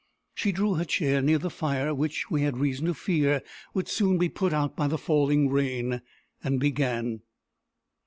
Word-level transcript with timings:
She 0.33 0.51
drew 0.51 0.73
her 0.73 0.83
chair 0.83 1.21
near 1.21 1.37
the 1.37 1.51
fire, 1.51 1.93
which 1.93 2.31
we 2.31 2.41
had 2.41 2.57
reason 2.57 2.87
to 2.87 2.95
fear 2.95 3.43
would 3.75 3.87
soon 3.87 4.17
be 4.17 4.29
put 4.29 4.51
out 4.51 4.75
by 4.75 4.87
the 4.87 4.97
falling 4.97 5.51
rain, 5.51 6.01
and 6.43 6.59
began. 6.59 7.21